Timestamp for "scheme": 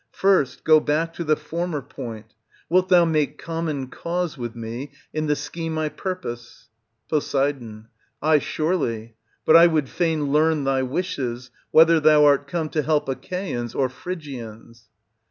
5.35-5.77